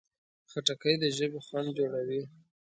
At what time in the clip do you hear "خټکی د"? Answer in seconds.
0.51-1.03